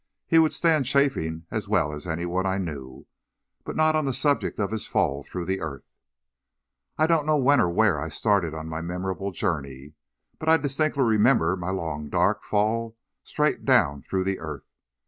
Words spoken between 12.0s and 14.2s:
dark fall straight down